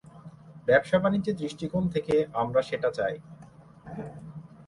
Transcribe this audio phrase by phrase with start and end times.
[0.67, 3.15] ব্যবসা বাণিজ্যের দৃষ্টিকোণ থেকেই আমরা সেটা চাই।